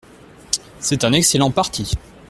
[0.79, 1.93] C’est un excellent parti.